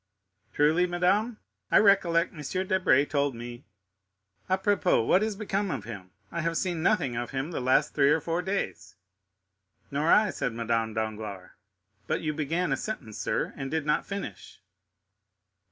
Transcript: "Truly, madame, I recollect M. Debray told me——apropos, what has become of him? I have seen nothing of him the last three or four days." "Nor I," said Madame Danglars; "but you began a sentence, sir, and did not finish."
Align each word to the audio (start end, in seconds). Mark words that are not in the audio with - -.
"Truly, 0.55 0.87
madame, 0.87 1.37
I 1.69 1.77
recollect 1.77 2.33
M. 2.33 2.67
Debray 2.67 3.05
told 3.05 3.35
me——apropos, 3.35 5.05
what 5.05 5.21
has 5.21 5.35
become 5.35 5.69
of 5.69 5.83
him? 5.83 6.09
I 6.31 6.41
have 6.41 6.57
seen 6.57 6.81
nothing 6.81 7.15
of 7.15 7.29
him 7.29 7.51
the 7.51 7.59
last 7.59 7.93
three 7.93 8.09
or 8.09 8.19
four 8.19 8.41
days." 8.41 8.95
"Nor 9.91 10.11
I," 10.11 10.31
said 10.31 10.53
Madame 10.53 10.95
Danglars; 10.95 11.51
"but 12.07 12.21
you 12.21 12.33
began 12.33 12.71
a 12.71 12.77
sentence, 12.77 13.19
sir, 13.19 13.53
and 13.55 13.69
did 13.69 13.85
not 13.85 14.07
finish." 14.07 14.59